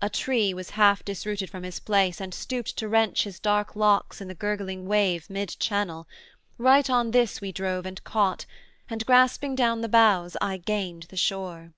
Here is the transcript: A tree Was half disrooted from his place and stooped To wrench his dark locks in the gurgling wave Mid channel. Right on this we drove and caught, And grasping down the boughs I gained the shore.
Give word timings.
A 0.00 0.10
tree 0.10 0.52
Was 0.52 0.70
half 0.70 1.04
disrooted 1.04 1.48
from 1.48 1.62
his 1.62 1.78
place 1.78 2.20
and 2.20 2.34
stooped 2.34 2.76
To 2.78 2.88
wrench 2.88 3.22
his 3.22 3.38
dark 3.38 3.76
locks 3.76 4.20
in 4.20 4.26
the 4.26 4.34
gurgling 4.34 4.86
wave 4.88 5.30
Mid 5.30 5.50
channel. 5.60 6.08
Right 6.58 6.90
on 6.90 7.12
this 7.12 7.40
we 7.40 7.52
drove 7.52 7.86
and 7.86 8.02
caught, 8.02 8.44
And 8.90 9.06
grasping 9.06 9.54
down 9.54 9.80
the 9.80 9.88
boughs 9.88 10.36
I 10.40 10.56
gained 10.56 11.04
the 11.10 11.16
shore. 11.16 11.74